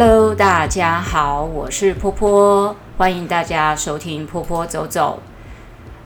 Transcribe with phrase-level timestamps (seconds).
[0.00, 5.20] Hello，大家好，我是波波，欢迎大家收听波波走走。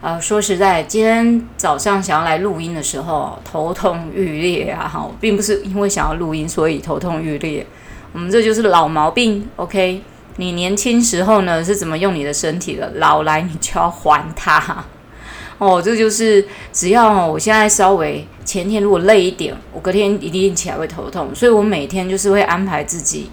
[0.00, 4.88] 呃，说实在，今天早上想要来录音的时候，头痛欲裂啊！
[4.88, 7.66] 哈，并不是因为想要录音所以头痛欲裂，
[8.14, 9.46] 我们这就是老毛病。
[9.56, 10.00] OK，
[10.36, 14.82] 你年轻时候呢是怎么用你的身体的，老来你就要还它。
[15.58, 23.30] 哦，这就是只要我现在稍微前天如果累一点，我隔天一定起来会头痛，所以我每天就是会安排自己。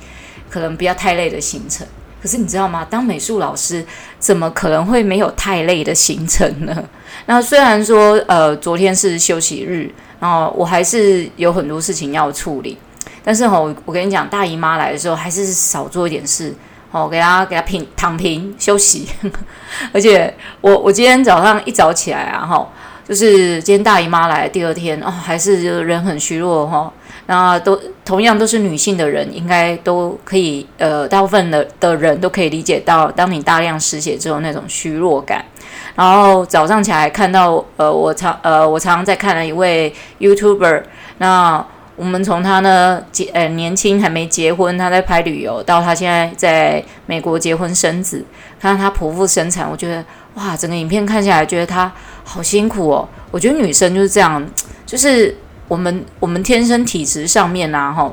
[0.49, 1.85] 可能不要太累的行程，
[2.21, 2.85] 可是你知道吗？
[2.89, 3.85] 当美术老师
[4.17, 6.83] 怎么可能会没有太累的行程呢？
[7.27, 12.77] 那虽然说，呃，昨天是休息日，然后我还是有很多事情要处理，
[13.23, 16.53] 但是吼，我跟你讲，大姨妈来的时候还是少做一点事，
[16.91, 19.07] 哦，给她给她平躺平休息。
[19.93, 22.67] 而且我我今天早上一早起来啊，哈，
[23.07, 26.91] 就是今天大姨妈来第二天哦，还是就人很虚弱哈。
[27.31, 35.45] 那都同样都是女性的人，应该都可以，呃，大部分的的人都可以理解到，当你大量失血之后那种虚弱感。
[35.93, 40.81] 然后早上起来看到，呃，我常，呃，我常常在看了一位 YouTuber，
[41.19, 41.63] 那
[41.95, 48.25] 我们从他呢结，呃，年轻还没结婚，他在拍旅游，到他现在在美国结婚生子，
[48.59, 51.91] 看到他剖腹生产，我觉得哇，整个影片看下来，觉得他
[52.23, 53.07] 好辛苦哦。
[53.29, 54.43] 我觉得女生就是这样，
[54.87, 55.37] 就是。
[55.69, 58.11] 我们我们天生体质上面啊，哈，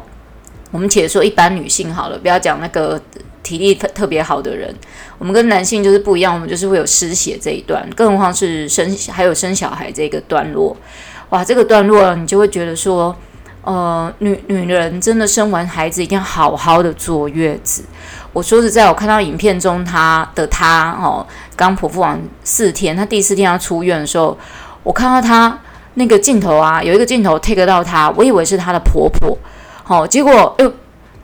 [0.71, 3.01] 我们且说一般女性好了，不要讲那个
[3.43, 4.73] 体力特特别好的人，
[5.19, 10.77] 我们跟男性就是不一样，我们就是会有失血这一段，更何况是生还有生小孩这个段落，
[11.31, 13.17] 哇，这个段落你就会觉得说，
[13.63, 17.83] 呃，女女人真的生完孩子一定要好好的坐月子。
[18.35, 24.37] 我说实在，我看到影片中她的她哦，刚剖腹完四天，她第四天要出院的时候，
[24.83, 25.59] 我看到她。
[25.97, 29.37] 那个镜头啊，有一个镜头 take 到她，我以为是她的婆婆，
[29.83, 30.71] 好、结果，哎，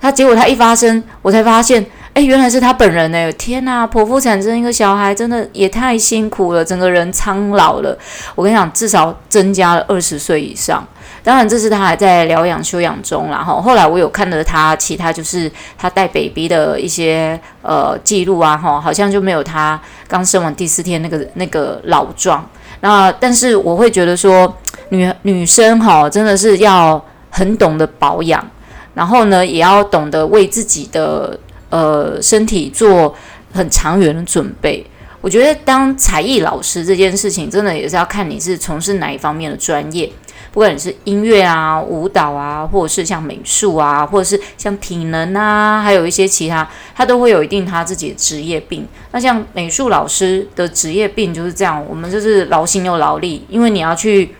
[0.00, 1.84] 她结果她一发声，我才发现，
[2.14, 3.30] 哎，原来是她本人呢！
[3.34, 7.96] 天哪，剖腹产生一个小孩，真的也太辛苦了，整个人苍老了。
[8.34, 10.86] 我跟你讲，至少增加了二十岁以上。
[11.22, 22.44] 当然，这是她还在疗养休养中，然后后来我有看到她其他就是她带 baby 的一些呃记录啊，哈，好像就没有她刚生完第四天那个那个老壮。
[22.80, 24.52] 那但是我会觉得说，
[24.92, 28.46] 女女生哈，真的是要很懂得保养，
[28.94, 31.38] 然后呢，也要懂得为自己的
[31.70, 33.14] 呃身体做
[33.54, 34.86] 很长远的准备。
[35.22, 40.10] 我觉得当才艺老师这件事情，真的也是要看你是从事哪一方面的专业。
[40.52, 48.86] 不管你是音乐啊、舞蹈啊，或者是像美术啊，或者是像体能啊，还有一些其他，他都会有一定他自己的职业病。
[49.12, 54.34] 那像美术老师的职业病就是这样，我们就是劳心又劳力，因为你要去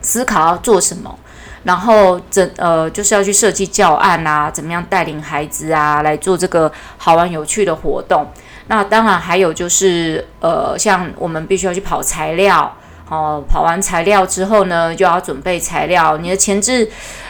[0.00, 1.18] 思考要做什么，
[1.64, 8.26] 然后这呃就是要去设计教案啊，怎么样带领孩子啊来做这个好玩有趣的活动。
[8.68, 12.74] 那当然还有就是呃，像我们必须要去跑材料。
[13.10, 16.18] 哦，跑完材料之后呢，就要准备材料。
[16.18, 16.86] 你的前置、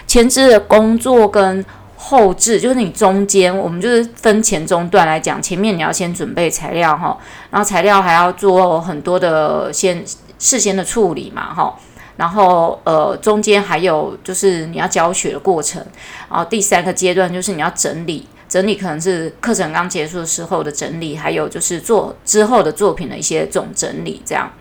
[0.09, 1.65] 前置的工作跟
[1.97, 5.41] 后置，就是你中间，我们就是分前中段来讲。
[5.41, 7.17] 前面你要先准备材料哈，
[7.51, 10.05] 然后材料还要做很多的先
[10.41, 11.73] 事先的处理嘛哈。
[12.19, 15.81] 然后呃，中间还有就是你要教学的过程。
[16.29, 24.53] 然后第三个阶段就是你要整理，整理可能是课程刚结束的时候的整理，还有就是做之后的作品的一些总整理这样。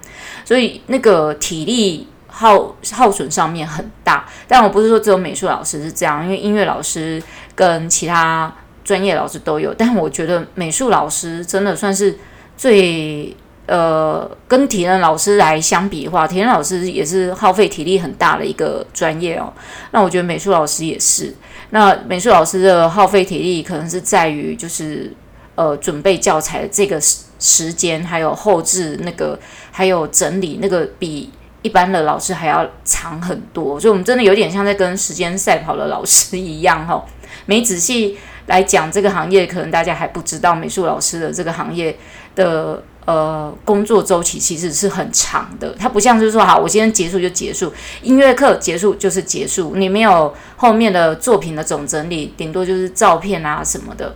[0.46, 7.22] 所以那个体力耗耗损上面很大，但我不是说只有美术老师是这样，因为音乐老师
[7.56, 8.54] 跟其他
[8.84, 9.74] 专业老师都有。
[9.74, 12.18] 但我觉得美术老师真的算是
[12.56, 13.36] 最
[13.68, 19.54] 呃，跟体能老师来相比的话，体能老师也是耗费体力很大的一个专业哦。
[19.92, 21.36] 那我觉得美术老师也是。
[21.70, 25.14] 那美术老师的耗费体力可能是在于就是
[25.56, 29.38] 呃准备教材的这个时时间还有后置那个，
[29.70, 31.30] 还有整理那个，比
[31.62, 37.04] 一般的老师还要长很多，所以我们真的有点像在跟时间赛跑的老师一样哈。
[37.46, 41.96] 没仔细来讲这个行业，可能大家还不知道美术老师的这个行业
[42.34, 45.74] 的呃工作周期其实是很长的。
[45.80, 54.14] 它不像是说，好，我今天结束就结束，音乐课结束就是结束，你没有后面的作品的总整理，顶多就是照片啊什么的。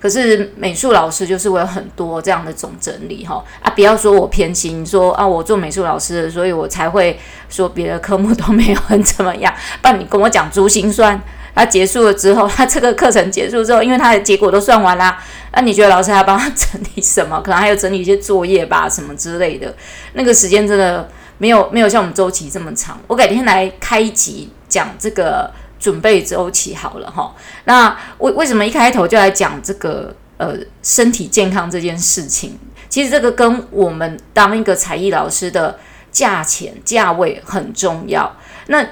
[0.00, 7.18] 可是美术老师就是我有很多这样的总整理哈啊，不要说我偏心，说啊我做美术老师的，所以我才会
[7.48, 9.54] 说别的科目都没有很怎么样。
[9.80, 11.20] 但你跟我讲珠心算，
[11.54, 15.22] 他结束了之后，他这个课程结束之后，因为他的结果都算完啦，
[15.52, 17.40] 那你觉得老师还要帮他整理什么？
[17.40, 19.74] 可能还有整理一些作业吧，什么之类的。
[20.12, 21.08] 那个时间真的
[21.38, 23.00] 没有没有像我们周期这么长。
[23.06, 25.50] 我改天来开一集讲这个。
[25.82, 27.34] 准备周期好了哈。
[27.64, 32.56] 那为为什么一开头就来讲这个呃身体健康这件事情？
[32.88, 35.76] 其实这个跟我们当一个才艺老师的
[36.12, 38.32] 价钱价位很重要。
[38.68, 38.86] 那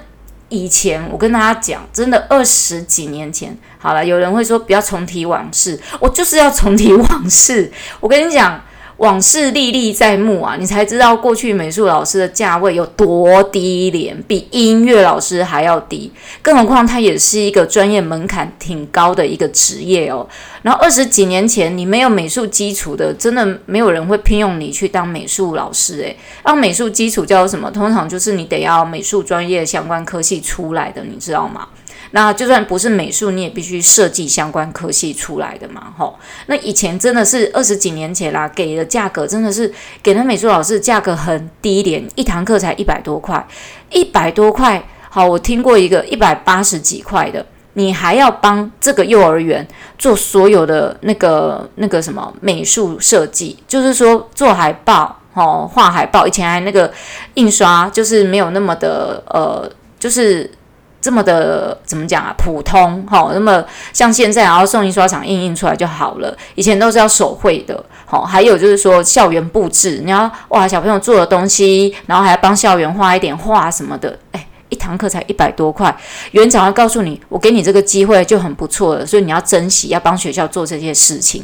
[0.51, 7.73] 以前我跟大家讲，真的二十几年前，好了，有人会说不要重提往事，我就是要重提往事。
[8.01, 8.61] 我跟你讲。
[9.01, 16.13] 往事历历在目啊，你才知道过去美术老师的价位有多低廉，比音乐老师还要低。
[16.43, 20.29] 更何况他也是一个专业门槛挺高的一个职业哦。
[20.61, 26.15] 然后二十几年前，你没有美术基础的，真的没有人会聘用你去当美术老师诶。
[26.43, 27.71] 当美术基础叫什么？
[27.71, 31.67] 通常就是你得要美术专业相关科系出来的，你知道吗？
[32.13, 36.19] 那就算不是美术，你也必须设计相关科系出来的嘛，吼。
[36.47, 39.73] 那以前真的是二十几年前啦，给的价格真的是
[40.03, 43.47] 给的美术老师价格很低廉，一堂课才一百多块，
[43.91, 44.83] 一百多块。
[45.09, 49.65] 好，我听过一个一百八十几块的，你还要帮这个幼儿园
[49.97, 56.27] 做所有的那个那个什么美术设计，就是说做海报，吼，画海报。
[56.27, 56.93] 以前还那个
[57.35, 59.71] 印刷，就是没有那么的呃，
[60.01, 60.51] 就是。
[61.01, 62.35] 这么的怎么讲啊？
[62.37, 66.37] 普通哈，那么像现在，然后送印刷厂印印出来就好了。
[66.55, 75.97] 以前都是要手绘的，好，还有就是说校园布置，你要哇小朋友做的东西，然后还要帮校园画一点画什么的，哎，一堂课才一百多块，
[76.33, 81.43] 园长要告诉你，我给你这个机会就很不错了，所以你要珍惜，要帮学校做这些事情。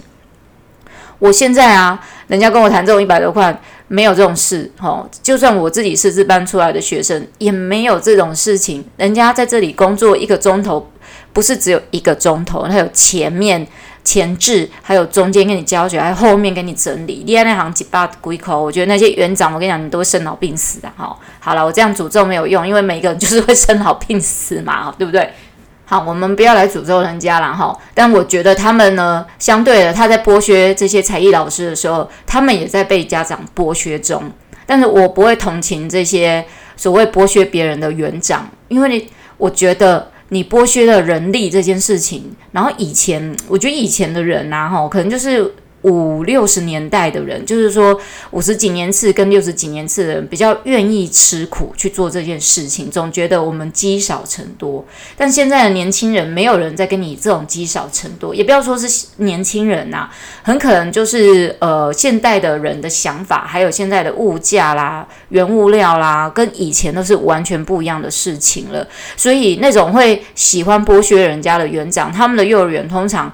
[1.18, 3.58] 我现在啊，人家跟我谈这种一百多块。
[3.88, 5.08] 没有这种事，哦！
[5.22, 8.84] 就算我自己是自班出来的学生，也没有这种事情。
[8.96, 10.90] 人家在这里工作一个钟头，
[11.32, 13.66] 不是只有一个钟头，还有前面
[14.02, 17.22] 前置，还有中间给你教学，还有后面给你整理。
[17.24, 21.16] 厉害那行几把鬼口，我觉得那些园长，我跟你讲，你都会生老病死的，哈！
[21.38, 25.32] 好了，我这样诅咒没有用，因为每一个人就是会生老病死嘛，对不对？
[25.88, 27.74] 好，我们不要来诅咒人家了哈。
[27.94, 34.22] 但我觉得他们呢，相对的，他在剥削这些才艺老师的时候，他们也在被家长剥削中。
[34.66, 36.44] 但是我不会同情这些
[36.76, 42.34] 所谓剥削别人的园长，因为你我觉得你剥削了人力这件事情。
[42.50, 45.54] 然后以前，我觉得以前的人呐，哈，可能就是。
[45.86, 47.96] 五六十年代的人，就是说
[48.32, 54.84] 五十几年次跟六十几年次的人，比较愿意吃苦去做这件事情，总觉得我们积少成多。
[55.16, 60.08] 但现在的年轻人，没有人在跟你这种积少成多，也不要说是年轻人呐，
[60.42, 68.84] 很可能就是呃现代的人的想法，还有现在的物价啦、原物料啦，跟以前都是完全不一样的事情了。
[69.16, 73.32] 所以那种会喜欢剥削人家的园长，他们的幼儿园通常。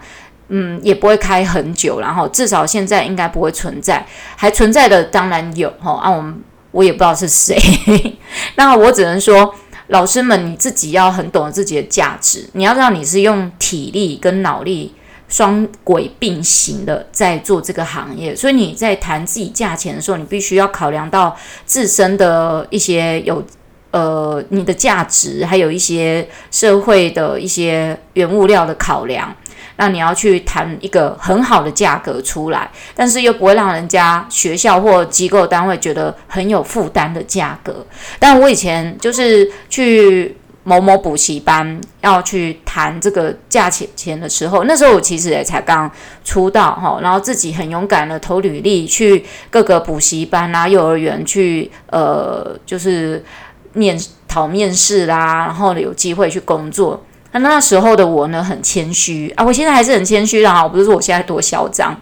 [0.54, 4.06] 嗯，也不会开很久，然后至少现在应该不会存在，
[4.37, 7.58] 还存在的当然有哈啊，我们我也不知道是谁，
[8.56, 9.54] 那我只能说，
[9.87, 14.94] 老师们你自己要很懂得自己的价值，你要知道你是用体力跟脑力
[15.26, 21.34] 双轨并行的在做这个行业，所以你在谈自己价钱的时候，你必须要考量到
[21.64, 23.43] 自身的一些有
[23.90, 29.34] 呃你的价值，还有一些社会的一些原物料的考量。
[29.76, 37.85] 那你要去谈一个很好的价格出来，但是又不会让人家学校或机构单位觉得很有负担的价格。
[38.19, 45.91] 但我以前就是去某某补习班要去谈这个价钱钱的时候，那时候我其实也才刚
[46.25, 53.25] 出道哈，然后自己很勇敢的投履历去各个补习班啊、幼儿园去呃，就是
[53.72, 53.98] 面
[54.29, 57.05] 讨面试啦，然后有机会去工作。
[57.32, 61.96] 那那时候的我呢，很谦虚啊，我现在还是很谦虚的啊，我不是说我现在多嚣张。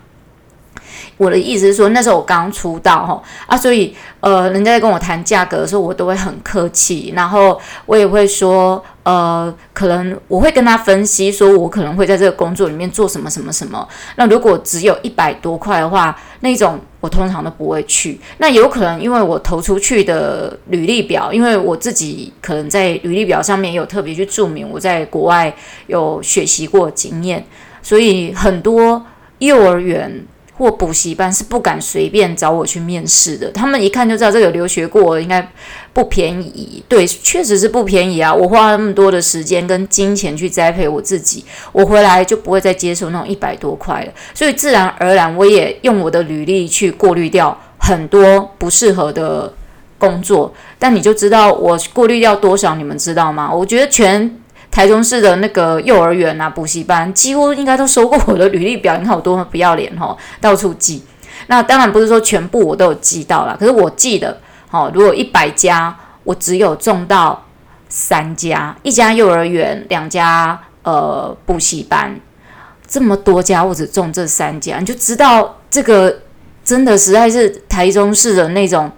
[1.20, 13.86] 我的意思是说，那时候我刚出道哈啊，所以呃，人家在跟我谈价格的时候，我都会很客气，然后我也会说，呃，可能我会跟他分析，说我可能会在这个工作里面做什么什么什么。
[14.16, 18.18] 那如果只有一百多块的话，那种我通常都不会去。
[18.38, 25.54] 那有可能因为我投出去的履历表，因为我自己可能在履历表上面有特别去注明我在国外
[25.86, 27.44] 有学习过经验，
[27.82, 29.04] 所以很多
[29.40, 30.24] 幼儿园。
[30.60, 35.50] 或补习班是不敢随便找我去面试的，他们一看就知道这个有留学过，应该
[35.94, 36.84] 不便宜。
[36.86, 38.34] 对，确实是不便宜啊！
[38.34, 44.12] 我花了那么多的时间跟金钱去栽培我自己，我回来就不会再接受那种一百多块了。
[44.34, 49.50] 所以自然而然，我也用我的履历去过滤掉很多不适合的
[49.96, 50.52] 工作。
[50.78, 52.74] 但你就知道我过滤掉多少？
[52.74, 53.50] 你们知道吗？
[53.50, 54.39] 我觉得全。
[54.70, 61.02] 台中市的那个幼儿园啊，补习班几乎应该都收过我的履历表，你看我多么不要脸哈，到处寄。
[61.48, 67.44] 那当然不是说全部我都有寄到啦，可是我寄的，好，如果一百家，我只有中到
[67.88, 72.20] 三家，一家幼儿园，两家呃补习班，
[72.86, 76.20] 这么多家，我只中这三家，你就知道这个
[76.62, 78.92] 真的实在是台中市的那种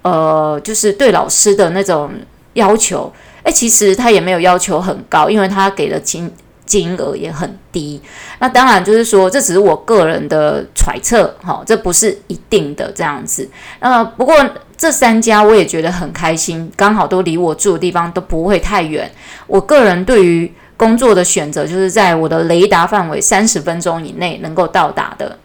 [0.00, 2.10] 呃，就是对老师的那种
[2.54, 3.12] 要求。
[3.42, 6.30] 诶，其实他也没有要求很高，因为他给的金
[6.66, 8.00] 金额也很低。
[8.38, 13.48] 那当然就是说，这只是我个人的揣测，哈，这不是一定的这样子。
[13.80, 14.36] 那不过
[14.76, 19.10] 这三家我也觉得很开心，刚好都离我住的地方都不会太远。
[19.46, 25.38] 我个人对于工作的选择，就是在我的雷达范围三十分钟以内能够到达的，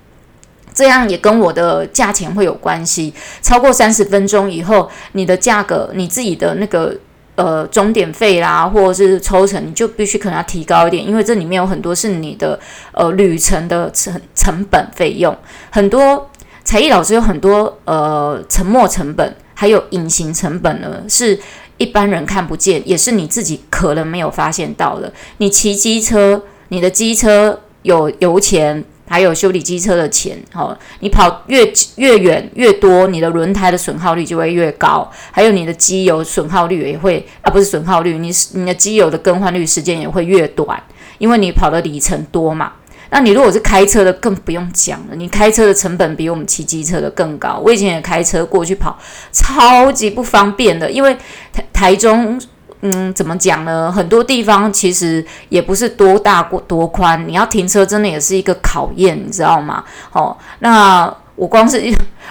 [0.73, 3.13] 这样也跟我的价钱会有关系。
[3.41, 6.95] 超过三十分钟以后，你的价格，你自己的那个。
[7.35, 12.57] 呃，终点费啦，或者是抽成，你就必须可能要提高一点，因为这里面有很多是你的
[12.93, 15.35] 呃旅程的成成本费用，
[15.69, 16.29] 很多
[16.63, 21.37] 才艺老师有很多呃沉没成本，还有隐形成本呢，是
[21.77, 25.11] 一般人看不见，也是你自己可能没有发现到的。
[25.37, 28.83] 你骑机车，你的机车有油钱。
[29.07, 40.81] 还有修理机车的钱，哦，你跑越越远越多，你的轮胎的损耗率就会越高，还有你的机油损耗率也会啊，不是损耗率，你你的机油的更换率时间也会越短，
[41.19, 42.73] 因为你跑的里程多嘛。
[43.11, 47.61] 那你如果是开车的，更不用讲了，你开车的成本比我们骑机车的更高。
[47.63, 48.97] 我以前也开车过去跑，
[49.31, 51.15] 超级不方便的，因为
[51.53, 52.41] 台台中。
[52.87, 53.91] 嗯，怎么讲呢？
[53.91, 59.83] 很多地方其实也不是多大过多宽，你要停车真的也是一个考验，你知道吗？
[60.11, 61.81] 哦，那我光是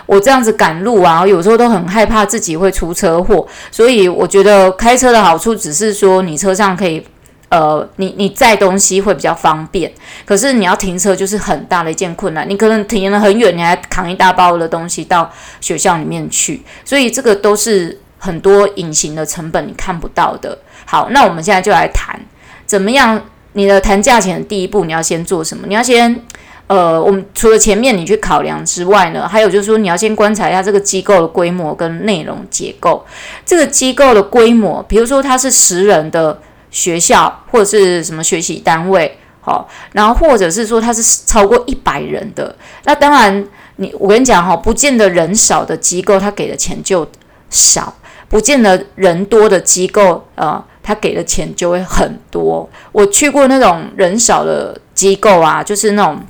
[0.06, 7.04] 我这样子赶路啊，有时候都很害怕自己会出车祸，所以我觉得开车的好处只是说你车上可以，
[7.48, 9.92] 呃，你你载东西会比较方便，
[10.24, 15.28] 可是你要停车就是很大的一件困难，你可能停了很远，你还扛一大包的东西到
[15.60, 17.98] 学校里面去，所以这个都是。
[18.24, 20.58] 很多隐形的成本你看不到的。
[20.86, 22.18] 好，那我们现在就来谈
[22.66, 23.20] 怎么样。
[23.56, 25.64] 你的谈价钱的第一步，你要先做什么？
[25.68, 26.20] 你要先，
[26.66, 33.06] 呃，我们除了前面你去考量之外呢，还有就是说，你要先观察一下这个机构的规模跟内容结构。
[33.46, 36.36] 这个机构的规模，比如说它是十人的
[36.72, 42.56] 学校，或者是什么学习单位，好，然后或者是说它是超过一百人的。
[42.82, 47.08] 那当然你，我跟你讲哈，不见得人少的机构，它给的钱就
[47.50, 47.94] 少。
[48.34, 52.68] 不见得人多的机构，呃，他给的钱就会很多。
[52.90, 56.20] 我去过那种人少的机构啊，就是那种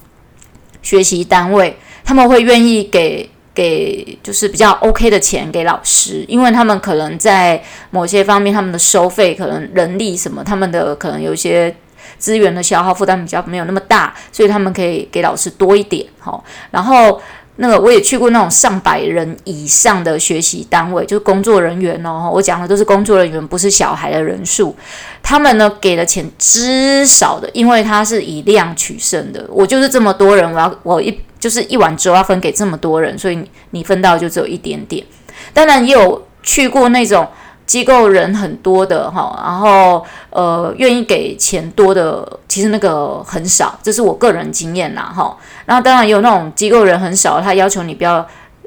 [0.83, 11.75] 学习单位，他们会愿意给给就是比较 OK 的钱给老师，因为他们可能在某些方面，他们的收费可能人力什么，他们的可能有一些
[12.19, 17.19] 资源的消耗负担比较没有那么大，所以他们可以给老师多一点，好，然后。
[17.57, 24.75] 那个我也去过那种上百人以上的学习单位，就是工作人员哦，我讲的都是工作人员，不是小孩的人数。
[25.23, 29.47] 他们呢给的钱之少的，因为他是以量取胜的。
[29.51, 33.39] 我就是这么多人，我要我一就是一碗粥要分给这么多人，所以
[33.71, 35.05] 你分到就只有一点点。
[35.53, 37.27] 当然也有去过那种。
[37.67, 45.37] 机构人很多的哈，然后呃，愿意给钱多的，其实那个很少，这是我个人经验啦哈。
[45.65, 48.27] 然后当然也有那种机构人很少，他要求你不要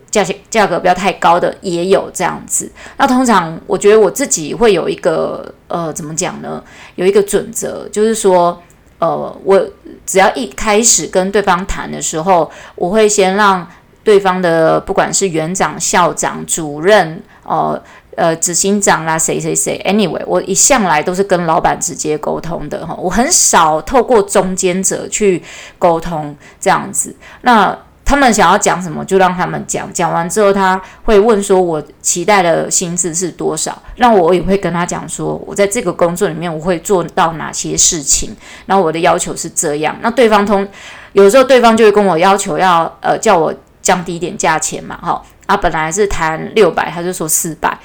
[0.09, 2.71] 价钱价格不要太高的，也有这样子。
[2.97, 6.63] 那通常我觉得我自己会有一个呃，怎么讲呢？
[6.95, 8.59] 有一个准则，就是说
[8.97, 9.63] 呃，我
[10.07, 13.67] 只要一开始跟对方谈的时候，我会先让
[14.03, 17.73] 对方的不管是园长、校长、主任哦。
[17.73, 17.83] 呃
[18.17, 25.43] 呃，执行长啦，谁谁谁，anyway，我一向来都是跟老板直接沟通的哈，我很少透过中间者去
[25.77, 27.15] 沟通这样子。
[27.41, 33.79] 那他们想要讲什么，就让他们讲，讲完之后他会问说，我期待的薪资是多少？
[33.97, 39.95] 那我也会跟他讲说，我在这个工作里面我会做到哪些事情，然后我的要求是这样。
[40.01, 40.67] 那对方通，
[41.13, 47.77] 有时候对方就会跟我要求要呃叫我降低一点价钱嘛，哈啊，本来是谈六百，他就说四百。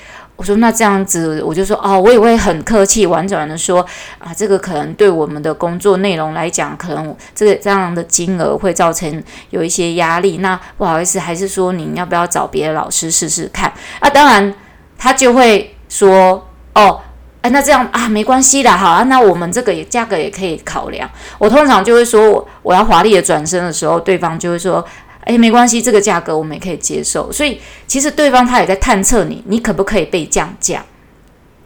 [0.42, 3.78] 我说那这样子，我就说哦，我也会很客气婉转的说
[4.18, 10.38] 啊，这个可能对我们的工作内容来讲，可能这个这样的金额会造成有一些压力。
[10.38, 13.72] 那不好意思，还是说你要不要找别的老师试试看？
[14.00, 14.52] 啊，当然
[14.98, 16.44] 他就会说
[16.74, 17.00] 哦，
[17.42, 21.08] 哎，那这样啊，没关系的，好啊，那我们这个也价格也可以考量。
[21.38, 24.84] 我通常就会说我要华丽的转身的时候，对方就会说。
[25.24, 27.30] 诶，没关系，这个价格我们也可以接受。
[27.30, 30.84] 所以其实对方他也在探测你，你可不可以被降价？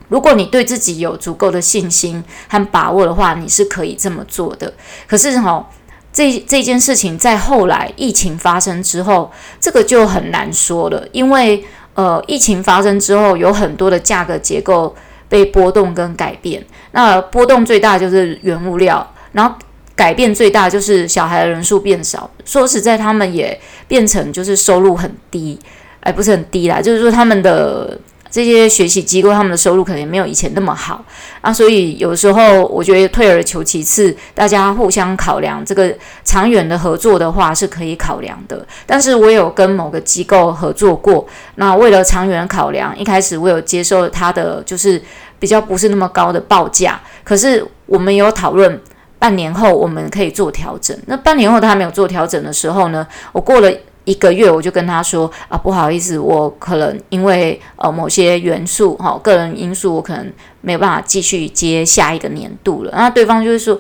[0.09, 4.73] 如果你对自己有足够的信心和把握的话，你是可以这么做的。
[5.07, 5.67] 可是哈、哦，
[6.13, 14.95] 这这件事情在后来疫情发生之后，这个就很难说了，因为呃，疫情发生之后，有很多的价格结构
[15.29, 16.65] 被波动跟改变。
[16.93, 19.57] 那波动最大就是原物料，然后
[19.97, 22.31] 改变最大就是小孩的人数变少。
[22.45, 25.59] 说实在，他们也变成就是收入很低，
[26.01, 27.99] 哎，不是很低啦，就是说他们的。
[28.29, 31.03] 这些学习机构他们的收入可能也没有以前那么好
[31.41, 35.91] 啊，所以有时候我觉得退而求其次，大家互相考量这个
[36.23, 38.67] 长远的合作的话是可以考量的。
[38.85, 45.01] 但是我有跟某个机构合作过，那为了长远考量，一开始我有接受他的就是
[45.39, 48.79] 比较不是那么高的报价，可是我们有讨论
[49.19, 50.97] 半年后我们可以做调整。
[51.07, 53.71] 那半年后他还没有做调整的时候呢，我过了。
[54.07, 62.93] 一个月我就跟他说啊，不好意思，我可能因为呃某些元素哈、个人因素，我可能没有办法继续接下一个年度了。
[62.95, 63.77] 那对方就是说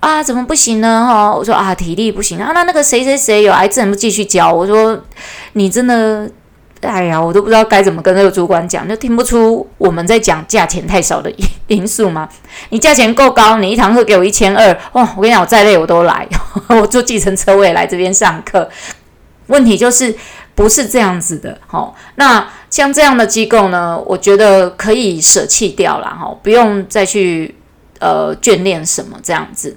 [0.00, 1.06] 啊，怎么不行呢？
[1.06, 2.50] 哈、我说啊，体力不行啊。
[2.52, 4.52] 那那个谁谁谁有癌症不继续教？
[4.52, 5.00] 我说
[5.52, 6.28] 你真的，
[6.80, 11.46] 哎呀，我都不知道该怎么跟那个主管讲，就听不出我们在讲价钱太少的因
[11.78, 12.28] 因素吗？
[12.70, 16.26] 你价钱够高，你一堂课给我一千二，哇，我跟你讲，我再累我都来，
[16.68, 18.68] 我坐计程车我也来这边上课。
[19.48, 20.14] 问题就是
[20.54, 27.54] 不是这样子的，好，那像这样的机构呢，我觉得可以舍弃掉了，哈，不用再去
[27.98, 29.76] 呃眷恋什么这样子。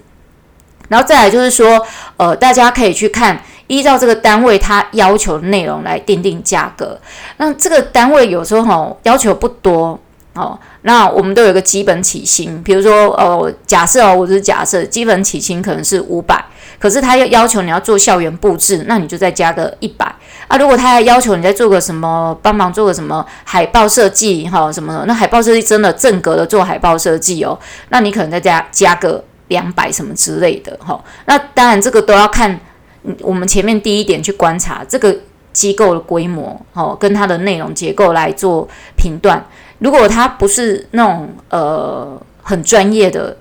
[0.89, 1.81] 然后再来就是说，
[2.17, 3.41] 呃，大家可以去看，
[3.71, 6.99] 依照这个单位他要求的内容来定定价格。
[7.37, 9.97] 那这个单位有时候哈要求不多，
[10.33, 16.43] 哦，那我们都有个基本起薪，比如说，呃，假设哦，我只是假设，基本起薪可能是五百。
[16.79, 20.05] 可是他要要求你要做校园布置，那你就再加个一百
[20.49, 20.57] 啊。
[20.57, 30.99] 如果他还要求你再做个什么，帮忙做个什么海报设计哈，什么的，那海报设计真的正格的做海报设计哦，那你可能再加加个两百什么之类的哈。
[31.25, 32.59] 那当然这个都要看
[33.21, 35.15] 我们前面第一点去观察这个
[35.53, 39.43] 机构的规模哦，跟它的内容结构来做评断。
[39.79, 43.37] 如果它不是那种呃很专业的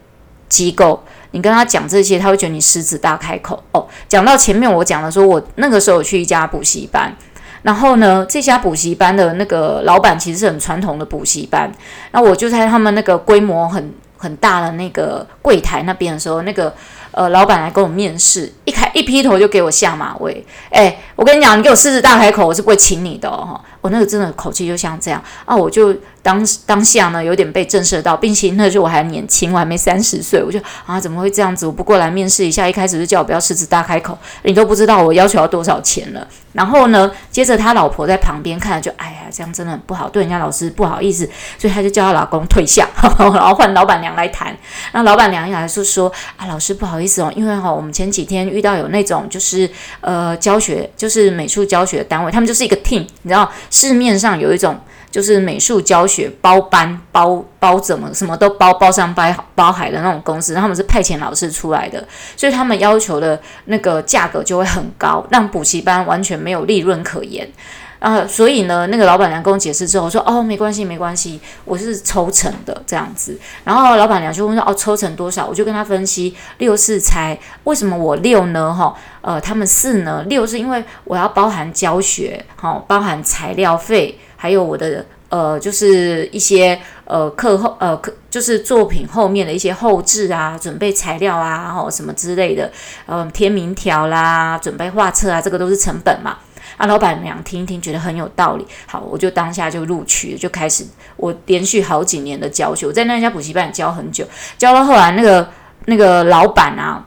[0.49, 1.03] 机构。
[1.33, 3.87] 你跟他讲这些，他会觉得你狮子大开口哦。
[4.09, 7.15] 讲到前面我讲的说，我那个时候去一家补习班，
[7.63, 11.71] 然后呢，这家补习班的那个老板其实是很传统的补习班，
[12.11, 16.75] 那我就在他们那个规模很很大的那个柜台那边的时候，那个。
[17.13, 20.45] 呃，老板来跟我面试，一开一劈头就给我下马威。
[20.71, 23.61] 哎，我跟你讲，你给我狮子大开口，我是不会请你的哦。
[23.81, 31.67] 我那个真的口气就像这样啊，我就当当下呢有点被震慑到，并且那时候我还年轻，我还没三十岁，我就啊怎么会这样子？
[31.67, 36.27] 我不过来面试一下，一开始就叫我不要狮子大开口，你都不知道我要求要多少钱了。
[36.53, 44.57] 然后呢，接着他老婆在旁边看了就，哎呀，这样真的很不好，对人家老师不好意思，所以他就叫他老公退下，然后换老板娘来谈。
[44.93, 54.79] 那老板娘一来就说啊，老师不好意思哦，因为哈，我们前几天遇到有那种就是呃教学，就是美术教学的单位，他们就是一个 team，你知道市面上有一种
[55.11, 67.51] 就是美术教学包班包包怎么什么都包包山包包海的那种公司，他们是派遣老师出来的，所以他们要求的那个价格就会很高，让补习班完全没有利润可言。
[67.99, 73.39] 啊、呃，所以呢，那个老板娘跟我解释之后说，哦，没关系，没关系，我是抽成的这样子。
[73.63, 75.47] 然后老板娘就问说，哦，抽成多少？
[75.47, 78.73] 我就跟他分析六四才，为什么我六呢？
[78.73, 80.25] 哈，呃，他们四呢？
[80.29, 92.73] 六是因为我要包含教学，哈、哦，包含材料费，还有我的呃，就是一些呃课后呃课，就是作品后面的一些后置啊，准备材料啊，然后什么之类的，
[93.05, 96.39] 呃，贴名条啦，准备画册啊，这个都是成本嘛。
[96.79, 98.67] 啊，老板娘听一听，觉得很有道理。
[98.87, 104.25] 好，我就当下就录取，就开始我连续好几年的教学，我在那家补习班教很久，
[104.57, 105.47] 教到后来那个
[105.85, 107.07] 那个老板啊，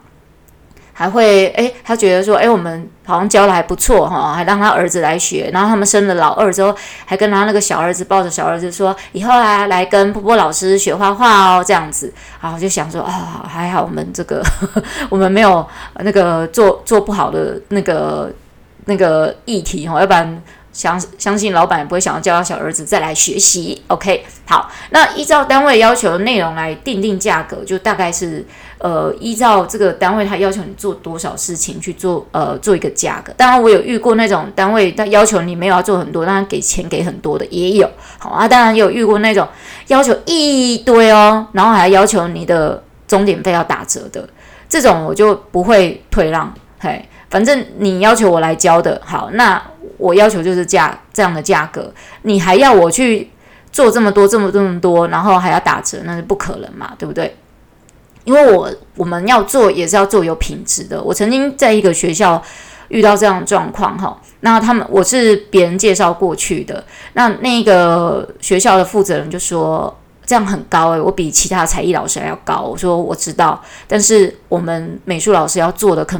[0.94, 6.76] 还会诶，他觉得说，诶，我们好像教的还不错哈，还让他儿子来学，然后他们生了老二之后，
[7.06, 12.14] 还跟他那个小儿子抱着小儿子说，以后啊来跟波波老师学画画哦，这样子。
[12.40, 18.32] 啊，我就想说啊、哦，还好我们这个呵呵 我们没有那个做做不好的那个。
[18.86, 23.82] 那个议题哈，要不然相相信老板也不会想要叫他小儿子再来学习。
[23.88, 28.46] OK，好，那依照单位要求的内容来定定价格，就大概是
[28.84, 33.32] 呃依照这个单位他要求你做多少事情去做呃做一个价格。
[33.38, 37.90] 当然我有遇过那种单位他要求你没有要做很多，当然给钱给很多的也有。
[38.20, 39.48] 好啊，当然有遇过那种
[39.88, 44.28] 要求一堆哦，然后还要求你的钟点费要打折的，
[44.68, 47.08] 这种我就不会退让，嘿。
[47.30, 49.60] 反正你要求我来交的好，那
[49.98, 51.92] 我要求就是价这样的价格，
[52.22, 53.32] 你还要我去
[53.72, 57.36] 做这么多、这么这么多，然后还要打折，那是不可能嘛，对不对？
[58.24, 61.02] 因为我我们要做也是要做有品质的。
[61.02, 62.42] 我曾经在一个学校
[62.90, 66.84] 遇到这样的状况哈，那他们我是别人介绍过去的，
[67.14, 69.96] 那那个学校的负责人就说。
[70.26, 72.62] 这样很高诶、我比其他才艺老师还要高。
[72.62, 76.18] 我说我知道，但是我们美术老师要做的可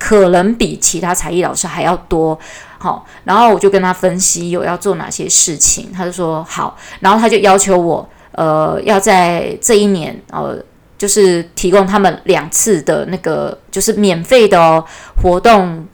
[0.00, 2.36] 可能比其他才艺老师还要多。
[2.78, 10.58] 好，然后我就跟他分析有要做哪些事情，他就说好，然后他就要求我，呃，要在这一年，呃，
[10.98, 14.84] 就是提供他们两次的那个就是免费的
[15.22, 15.86] 活动，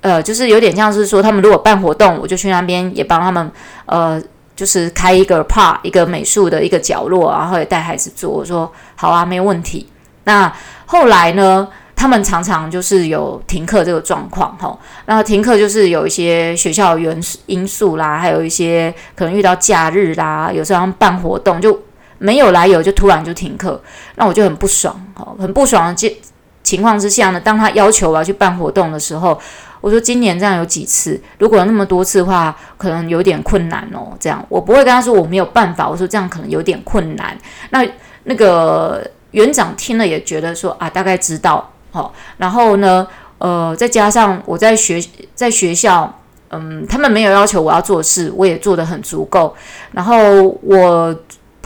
[0.00, 3.50] 呃，就是有点像是说他们如果办活动，我就去那边也帮他们，
[3.86, 4.22] 呃。
[4.56, 8.30] 就是开一个 part 一个美术的一个角落，然后也带孩子做。
[8.30, 9.86] 我说好啊，没问题。
[10.24, 10.50] 那
[10.86, 14.74] 后来呢，他们常常就是有停课这个状况，哈。
[15.04, 21.78] 那停课就是有一些学校原因素啦，还有一些可能遇到假日啦，有时候他们办活动就
[22.18, 23.80] 没有来由，就突然就停课。
[24.16, 26.16] 那我就很不爽，哈，很不爽的
[26.62, 29.40] 情况之下呢，当他要求我要去办活动的时候。
[29.82, 31.20] 我说今年这样有几次？
[31.38, 34.16] 如果那么多次的话，可能有点困难哦。
[34.18, 35.88] 这样我不会跟他说我没有办法。
[35.88, 37.36] 我说这样可能有点困难。
[37.70, 37.86] 那
[38.24, 41.70] 那个园长听了也觉得说啊，大概知道。
[41.92, 43.06] 好，然后呢，
[43.38, 45.00] 呃，再加上我在学
[45.36, 46.12] 在学校，
[46.50, 49.54] 嗯，他们没有要求我要做事，我也做得很足够。
[49.92, 51.14] 然后我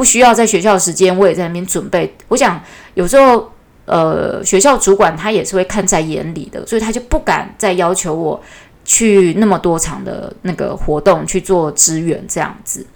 [0.00, 2.16] 不需要在学校的时间，我也在那边准备。
[2.28, 2.58] 我想
[2.94, 3.52] 有时候。
[3.86, 8.40] 呃，学校主管他也是会看在眼里的，所以他就不敢再要求我
[8.84, 12.86] 去那么多场的那个活动去做支援这样子。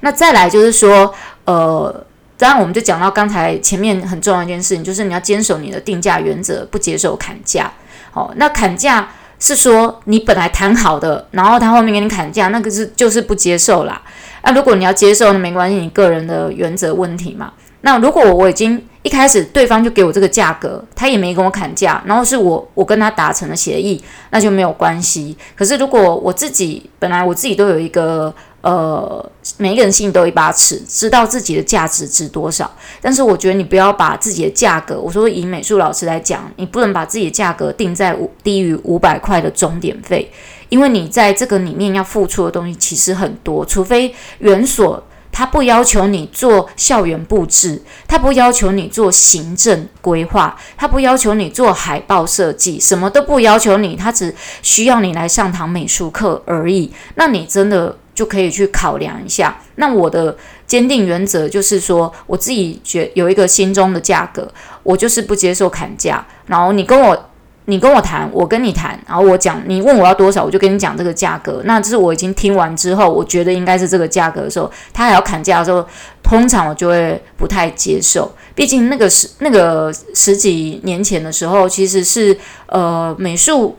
[0.00, 2.06] 那再来就是说，呃，
[2.38, 7.70] 当然我们就讲到刚才前面很重要一件事情，就是你要坚守你的定价原则，不接受砍价。
[8.12, 14.00] 好、哦，那砍价是说你本来谈好的，然后他后面给你砍价，那个是就是不接受啦。
[14.42, 17.52] 那、如果你要接受，那没关系，你个人的原则问题嘛。
[17.82, 24.00] 那如果我已经一开始对方就给我这个价格，他也没跟我砍价，然后是我我跟他达成了协议，
[24.30, 25.36] 那就没有关系。
[25.56, 40.30] 可是如果我自己本来我自己都有一个呃，每一个人心里都有一把尺，知道自己的价值值多少，但是我觉得你不要把自己的价格，我说以美术老师来讲，你不能把自己的价格定在五低于五百块的终点费，
[40.72, 45.04] 因为你在这个里面要付出的东西其实很多，除非园所。
[45.30, 56.92] 他不要求你做校园布置，他不要求你做行政规划，他不要求你做海报设计，什么都不要求你，他只需要你来上堂美术课而已。
[57.14, 59.58] 那你真的就可以去考量一下。
[59.76, 66.26] 那我的坚定原则就是说，我自己觉有一个心中的价格，我就是不接受砍价。
[66.46, 67.28] 然后你跟我。
[67.66, 71.62] 你跟我谈，我跟你谈，然后我讲，你问我要多少，我就跟你讲这个价格。
[71.64, 75.86] 那这是我已经听完之后，我觉得应该是这个价格的时候，他还要砍价的时候，
[76.22, 78.30] 通常我就会不太接受。
[78.54, 83.76] 毕竟那个十那个十几年前的时候，其实是呃美术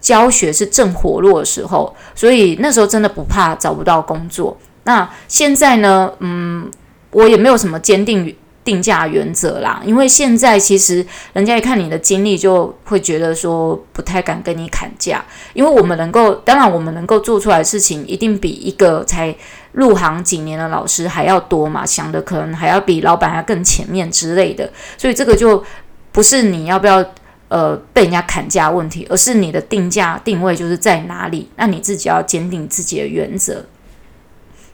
[0.00, 4.56] 教学是正活络的时候，所以那时候真的不怕找不到工作。
[4.84, 6.70] 那现在呢，嗯，
[7.10, 15.22] 我也没有什么坚定定价原则啦，因为现在其实人家一看你的经历，就会觉得说不太敢跟你砍价，
[15.52, 19.36] 因为我们能够，当然我们能够做出来的事情，一定比一个才
[19.72, 25.62] 入行几年的老师还要多嘛，想的可能还要比老板还要更前面之类的，所以这个就
[26.10, 27.04] 不是你要不要
[27.48, 33.66] 呃被人家砍价问题，而是你的定价定位就是在哪里，那你自己要坚定自己的原则。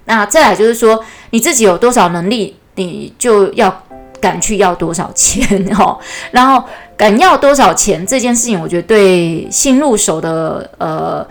[0.05, 2.57] 那再来就是说你自己有多少能力。
[2.75, 3.83] 你就要
[4.21, 5.47] 敢去要多少钱
[5.79, 5.99] 哦，
[6.31, 6.63] 然后
[6.97, 11.27] 敢要多少钱这件事情，我觉得对新入手的呃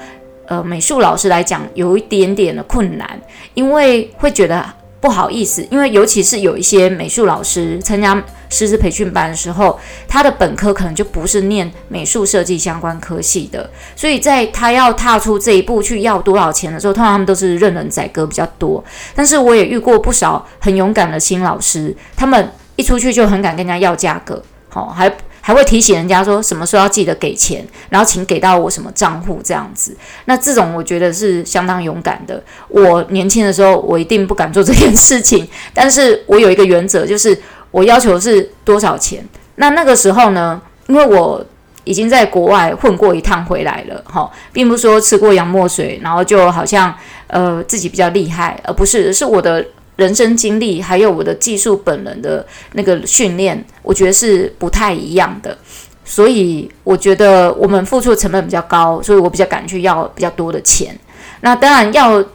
[0.47, 3.19] 呃美术老师来讲有一点点的困难，
[3.53, 4.65] 因为会觉得
[5.01, 18.83] 不好意思，因为尤其是有一些美术老师参加师资培训班的时候，他的本科可能就不是念美术设计相关科系的，所以在他要踏出这一步去要多少钱的时候，通常他们都是任人宰割比较多。
[19.15, 25.09] 但是我也遇过不少很勇敢的新老师，他们一出去就很敢跟人家要价格，好，还
[25.49, 29.97] 还会提醒人家说什么时候要记得给钱，然后请给到我什么账户这样子。
[30.25, 32.43] 那这种我觉得是相当勇敢的。
[32.67, 37.35] 我年轻的时候我一定不敢做这件事情， 但是我有一个原则就是。
[37.71, 39.23] 我要求是多少钱？
[39.57, 40.59] 那那个时候呢？
[40.87, 41.45] 因为我
[41.83, 46.91] 已经在国外混过一趟回来了，哈，并不是说吃过洋墨水，然后就好像
[47.27, 49.63] 呃自己比较厉害，而不是是我的
[49.99, 55.55] 人生经历，还有我的技术本人的那个训练，我觉得是不太一样的。
[56.03, 60.97] 所以我觉得我们付出的成本比较高，所以我比较敢去要比较多的钱。
[61.41, 62.25] 那当然要。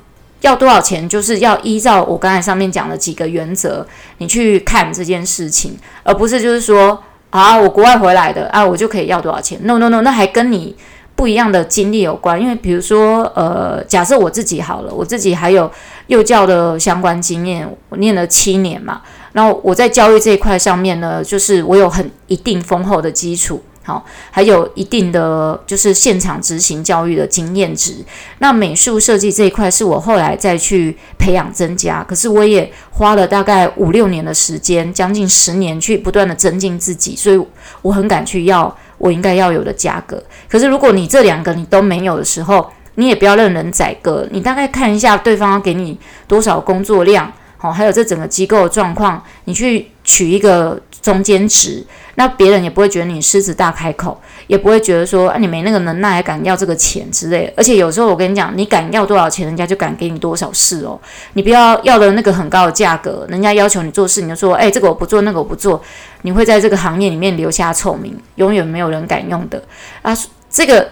[0.41, 3.87] 要多少钱，就是要依照我刚才上面讲的几个原则，
[4.19, 10.77] 你去看这件事情，而不是就是说啊，我国外回来的啊，我就可以要多少钱？No No No，那还跟你
[11.15, 12.41] 不一样的经历有关。
[12.41, 15.71] 因为比如说，呃，假设我自己好了，我自己还有
[16.09, 19.03] 幼教的相关经验，我念了七年嘛。
[19.33, 27.97] 然后我在教育这一块上面呢，就是我有很一定丰厚的基础，好，还有一定的就是现场执行教育的经验值。
[28.39, 37.47] 那美术设计这一块是我后来再去培养增加，可是我也花了大概五六年的时间，将近十年去不断的增进自己，所以
[37.83, 38.73] 我很敢去要
[39.05, 40.23] 我应该要有的价格。
[40.49, 47.31] 可是如果你这两个你都没有的时候，你也不要任人宰割，你大概看一下对方给你多少工作量。
[47.61, 57.53] 哦，还有这整个机构的状况，你去取一个中间值，那别人也不会觉得你狮子大开口，也不会觉得说啊你没那个能耐还敢要这个钱之类。
[57.57, 61.01] 而且有时候我跟你讲，你敢要多少钱，人家就敢给你多少事哦。
[61.33, 65.83] 你不要要的那个很高的价格，人家要求你做事，你就说哎这个我不做，那个我不做，
[66.23, 69.63] 你会在这个行业里面留下臭名，永远没有人敢用的
[70.03, 70.17] 啊。
[70.51, 70.89] 这个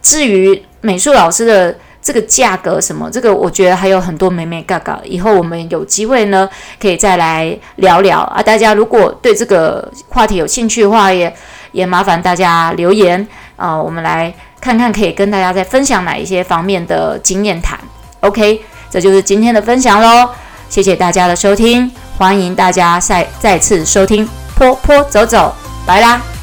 [0.00, 1.74] 至于美术老师的。
[2.02, 3.10] 这个价格什么？
[3.10, 6.48] 这个我觉得还有很多美眉角角，以后我们有机会呢，
[6.80, 8.42] 可以再来聊聊啊。
[8.42, 11.34] 大家如果对这个话题有兴趣的话，也
[11.72, 17.78] 也麻烦大家留言啊，我们来看看可以跟大家再分享哪一些方面的经验谈。
[18.20, 20.30] OK，这就是今天的分享喽，
[20.68, 25.54] 谢谢大家的收听，欢迎大家再再次收听坡坡走走，
[25.86, 26.39] 拜啦。